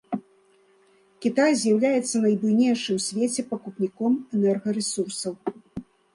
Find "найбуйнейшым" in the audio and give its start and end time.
2.23-2.95